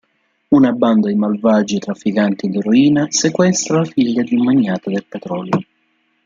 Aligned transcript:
Una 0.49 0.71
banda 0.71 1.09
di 1.09 1.13
malvagi 1.13 1.77
trafficanti 1.77 2.49
d'eroina, 2.49 3.05
sequestra 3.11 3.77
la 3.77 3.85
figlia 3.85 4.23
di 4.23 4.33
un 4.33 4.45
magnate 4.45 4.89
del 4.89 5.05
petrolio. 5.07 5.59